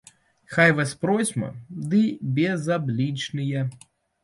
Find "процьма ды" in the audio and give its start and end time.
1.03-2.01